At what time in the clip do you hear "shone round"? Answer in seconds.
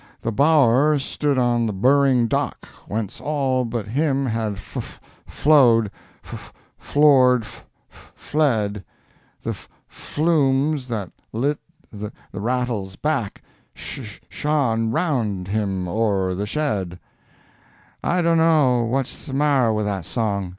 14.27-15.47